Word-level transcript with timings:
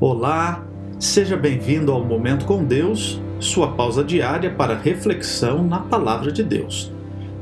Olá, 0.00 0.66
seja 0.98 1.36
bem-vindo 1.36 1.92
ao 1.92 2.04
Momento 2.04 2.46
com 2.46 2.64
Deus, 2.64 3.22
sua 3.38 3.72
pausa 3.74 4.02
diária 4.02 4.50
para 4.50 4.76
reflexão 4.76 5.62
na 5.62 5.78
Palavra 5.78 6.32
de 6.32 6.42
Deus. 6.42 6.92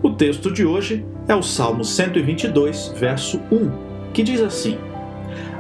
O 0.03 0.11
texto 0.11 0.53
de 0.53 0.63
hoje 0.63 1.03
é 1.27 1.35
o 1.35 1.43
Salmo 1.43 1.83
122, 1.83 2.89
verso 2.95 3.41
1, 3.51 4.13
que 4.13 4.23
diz 4.23 4.43
assim: 4.43 4.77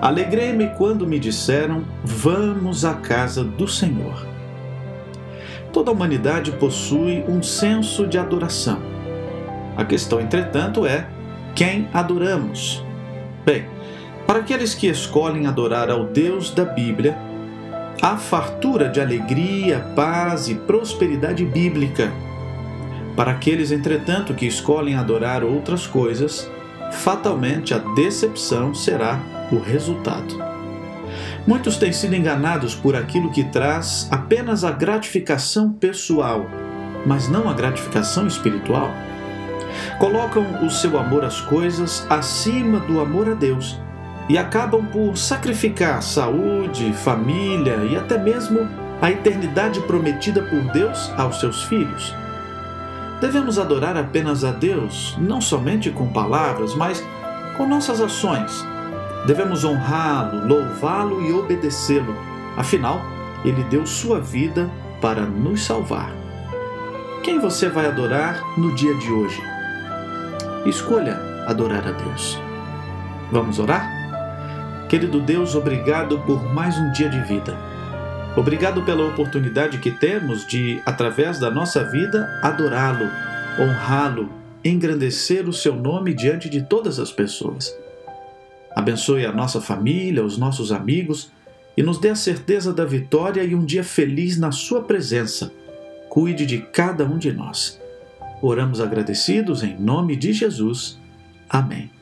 Alegrei-me 0.02 0.68
quando 0.76 1.06
me 1.06 1.18
disseram, 1.18 1.82
vamos 2.04 2.84
à 2.84 2.92
casa 2.92 3.42
do 3.42 3.66
Senhor. 3.66 4.26
Toda 5.72 5.90
a 5.90 5.94
humanidade 5.94 6.52
possui 6.52 7.24
um 7.26 7.42
senso 7.42 8.06
de 8.06 8.18
adoração. 8.18 8.82
A 9.78 9.84
questão, 9.84 10.20
entretanto, 10.20 10.84
é 10.84 11.08
quem 11.54 11.88
adoramos. 11.94 12.84
Bem, 13.46 13.64
para 14.26 14.38
aqueles 14.38 14.74
que 14.74 14.86
escolhem 14.86 15.46
adorar 15.46 15.90
ao 15.90 16.04
Deus 16.04 16.50
da 16.50 16.64
Bíblia, 16.64 17.16
há 18.00 18.16
fartura 18.16 18.88
de 18.88 19.00
alegria, 19.00 19.80
paz 19.94 20.48
e 20.48 20.54
prosperidade 20.54 21.44
bíblica. 21.44 22.10
Para 23.16 23.32
aqueles, 23.32 23.70
entretanto, 23.70 24.32
que 24.32 24.46
escolhem 24.46 24.94
adorar 24.94 25.44
outras 25.44 25.86
coisas, 25.86 26.50
fatalmente 26.92 27.74
a 27.74 27.78
decepção 27.78 28.74
será 28.74 29.20
o 29.50 29.58
resultado. 29.58 30.42
Muitos 31.46 31.76
têm 31.76 31.92
sido 31.92 32.14
enganados 32.14 32.74
por 32.74 32.96
aquilo 32.96 33.30
que 33.30 33.44
traz 33.44 34.08
apenas 34.10 34.64
a 34.64 34.70
gratificação 34.70 35.72
pessoal, 35.72 36.46
mas 37.04 37.28
não 37.28 37.48
a 37.48 37.52
gratificação 37.52 38.26
espiritual. 38.26 38.90
Colocam 39.98 40.64
o 40.64 40.70
seu 40.70 40.98
amor 40.98 41.24
às 41.24 41.40
coisas 41.40 42.06
acima 42.08 42.78
do 42.80 43.00
amor 43.00 43.28
a 43.28 43.34
Deus 43.34 43.78
e 44.32 44.38
acabam 44.38 44.86
por 44.86 45.14
sacrificar 45.14 46.02
saúde, 46.02 46.90
família 46.94 47.76
e 47.84 47.94
até 47.94 48.16
mesmo 48.16 48.66
a 49.02 49.10
eternidade 49.10 49.78
prometida 49.80 50.40
por 50.44 50.72
Deus 50.72 51.12
aos 51.18 51.38
seus 51.38 51.64
filhos. 51.64 52.14
Devemos 53.20 53.58
adorar 53.58 53.94
apenas 53.94 54.42
a 54.42 54.50
Deus, 54.50 55.14
não 55.18 55.38
somente 55.38 55.90
com 55.90 56.10
palavras, 56.10 56.74
mas 56.74 57.04
com 57.58 57.66
nossas 57.66 58.00
ações. 58.00 58.66
Devemos 59.26 59.66
honrá-lo, 59.66 60.48
louvá-lo 60.48 61.20
e 61.20 61.30
obedecê-lo. 61.30 62.16
Afinal, 62.56 63.02
ele 63.44 63.62
deu 63.64 63.84
sua 63.84 64.18
vida 64.18 64.70
para 64.98 65.26
nos 65.26 65.62
salvar. 65.62 66.10
Quem 67.22 67.38
você 67.38 67.68
vai 67.68 67.84
adorar 67.84 68.40
no 68.56 68.74
dia 68.74 68.94
de 68.94 69.12
hoje? 69.12 69.42
Escolha 70.64 71.20
adorar 71.46 71.86
a 71.86 71.92
Deus. 71.92 72.40
Vamos 73.30 73.58
orar? 73.58 74.01
Querido 74.92 75.22
Deus, 75.22 75.54
obrigado 75.54 76.18
por 76.18 76.52
mais 76.52 76.76
um 76.76 76.92
dia 76.92 77.08
de 77.08 77.18
vida. 77.22 77.56
Obrigado 78.36 78.82
pela 78.82 79.08
oportunidade 79.08 79.78
que 79.78 79.90
temos 79.90 80.46
de, 80.46 80.82
através 80.84 81.38
da 81.38 81.50
nossa 81.50 81.82
vida, 81.82 82.28
adorá-lo, 82.42 83.08
honrá-lo, 83.58 84.28
engrandecer 84.62 85.48
o 85.48 85.52
seu 85.52 85.74
nome 85.74 86.12
diante 86.12 86.46
de 86.50 86.60
todas 86.60 86.98
as 86.98 87.10
pessoas. 87.10 87.74
Abençoe 88.76 89.24
a 89.24 89.32
nossa 89.32 89.62
família, 89.62 90.22
os 90.22 90.36
nossos 90.36 90.70
amigos 90.70 91.32
e 91.74 91.82
nos 91.82 91.96
dê 91.96 92.10
a 92.10 92.14
certeza 92.14 92.70
da 92.70 92.84
vitória 92.84 93.42
e 93.42 93.54
um 93.54 93.64
dia 93.64 93.82
feliz 93.82 94.36
na 94.36 94.52
Sua 94.52 94.82
presença. 94.82 95.50
Cuide 96.10 96.44
de 96.44 96.58
cada 96.58 97.06
um 97.06 97.16
de 97.16 97.32
nós. 97.32 97.80
Oramos 98.42 98.78
agradecidos 98.78 99.62
em 99.62 99.74
nome 99.74 100.16
de 100.16 100.34
Jesus. 100.34 101.00
Amém. 101.48 102.01